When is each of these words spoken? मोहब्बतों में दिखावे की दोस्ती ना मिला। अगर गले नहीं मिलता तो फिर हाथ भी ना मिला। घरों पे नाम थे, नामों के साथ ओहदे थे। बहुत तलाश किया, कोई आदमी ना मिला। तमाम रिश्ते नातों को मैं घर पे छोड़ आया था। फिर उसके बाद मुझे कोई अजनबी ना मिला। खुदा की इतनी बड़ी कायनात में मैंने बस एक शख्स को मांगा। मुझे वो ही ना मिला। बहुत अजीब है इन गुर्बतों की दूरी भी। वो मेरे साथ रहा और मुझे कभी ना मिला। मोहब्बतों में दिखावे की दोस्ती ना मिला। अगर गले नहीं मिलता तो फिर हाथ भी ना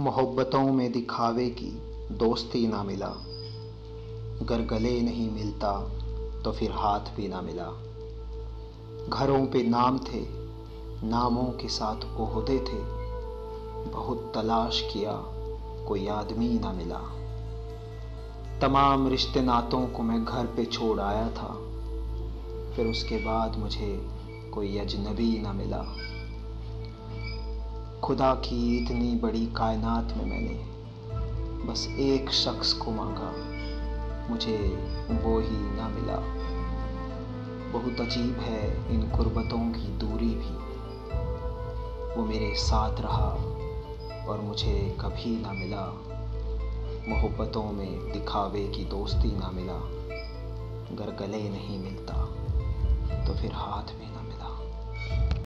मोहब्बतों 0.00 0.72
में 0.72 0.92
दिखावे 0.92 1.50
की 1.50 1.70
दोस्ती 2.14 2.66
ना 2.66 2.82
मिला। 2.82 3.06
अगर 4.40 4.62
गले 4.62 5.00
नहीं 5.00 5.30
मिलता 5.30 5.90
तो 6.44 6.52
फिर 6.52 6.72
हाथ 6.72 7.00
भी 7.00 7.28
ना 7.28 7.40
मिला। 7.40 7.64
घरों 9.08 9.46
पे 9.46 9.62
नाम 9.62 9.98
थे, 9.98 10.26
नामों 11.06 11.44
के 11.44 11.68
साथ 11.68 12.20
ओहदे 12.20 12.58
थे। 12.58 12.80
बहुत 13.90 14.32
तलाश 14.34 14.90
किया, 14.92 15.12
कोई 15.88 16.08
आदमी 16.08 16.58
ना 16.58 16.72
मिला। 16.72 17.00
तमाम 18.60 19.08
रिश्ते 19.08 19.40
नातों 19.42 19.86
को 19.86 20.02
मैं 20.02 20.24
घर 20.24 20.46
पे 20.46 20.64
छोड़ 20.64 21.00
आया 21.00 21.28
था। 21.28 21.54
फिर 22.76 22.86
उसके 22.86 23.16
बाद 23.16 23.58
मुझे 23.58 24.08
कोई 24.54 24.78
अजनबी 24.78 25.38
ना 25.38 25.52
मिला। 25.52 25.84
खुदा 28.08 28.34
की 28.34 28.76
इतनी 28.76 29.14
बड़ी 29.14 29.46
कायनात 29.46 30.16
में 30.16 30.24
मैंने 30.24 30.64
बस 31.66 31.88
एक 31.98 32.30
शख्स 32.30 32.72
को 32.72 32.90
मांगा। 32.90 33.34
मुझे 34.30 34.56
वो 35.10 35.40
ही 35.40 35.76
ना 35.76 35.88
मिला। 35.88 36.16
बहुत 37.72 38.00
अजीब 38.00 38.38
है 38.40 38.94
इन 38.94 39.00
गुर्बतों 39.00 39.72
की 39.72 39.88
दूरी 39.88 40.34
भी। 40.34 40.56
वो 42.14 42.24
मेरे 42.24 42.54
साथ 42.54 43.00
रहा 43.00 43.28
और 44.28 44.40
मुझे 44.40 44.96
कभी 45.00 45.42
ना 45.42 45.52
मिला। 45.52 45.86
मोहब्बतों 47.08 47.72
में 47.72 48.12
दिखावे 48.12 48.68
की 48.68 48.84
दोस्ती 48.84 49.38
ना 49.38 49.50
मिला। 49.50 49.78
अगर 50.94 51.26
गले 51.26 51.48
नहीं 51.48 51.78
मिलता 51.78 52.14
तो 53.26 53.34
फिर 53.34 53.52
हाथ 53.52 53.94
भी 53.98 54.06
ना 54.06 54.22